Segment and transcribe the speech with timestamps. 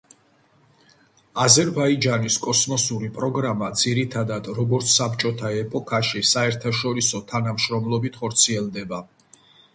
[1.43, 9.05] აზერბაიჯანის კოსმოსური პროგრამა, ძირითადად, როგორც საბჭოთა ეპოქაში, საერთაშორისო თანამშრომლობით ხორციელდება.